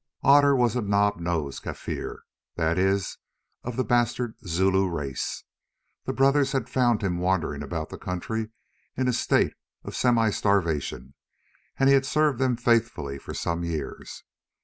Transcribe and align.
Otter 0.23 0.55
was 0.55 0.75
a 0.75 0.81
knob 0.81 1.19
nosed 1.19 1.61
Kaffir, 1.61 2.23
that 2.55 2.79
is 2.79 3.19
of 3.63 3.75
the 3.75 3.83
Bastard 3.83 4.33
Zulu 4.47 4.89
race. 4.89 5.43
The 6.05 6.13
brothers 6.13 6.53
had 6.53 6.67
found 6.67 7.03
him 7.03 7.19
wandering 7.19 7.61
about 7.61 7.89
the 7.89 7.99
country 7.99 8.49
in 8.97 9.07
a 9.07 9.13
state 9.13 9.53
of 9.83 9.95
semi 9.95 10.31
starvation, 10.31 11.13
and 11.77 11.87
he 11.87 11.93
had 11.93 12.07
served 12.07 12.39
them 12.39 12.55
faithfully 12.55 13.19
for 13.19 13.35
some 13.35 13.63
years. 13.63 14.23